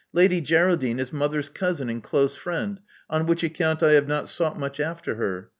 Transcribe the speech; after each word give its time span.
Lady 0.13 0.41
Geraldine 0.41 0.97
is 0.99 1.13
mother's 1.13 1.49
cousin 1.49 1.87
and 1.87 2.01
close 2.01 2.35
friend, 2.35 2.79
on 3.07 3.27
which 3.27 3.43
account 3.43 3.83
I 3.83 3.91
have 3.91 4.07
not 4.07 4.29
sought 4.29 4.57
much 4.59 4.79
after 4.79 5.13
her. 5.13 5.49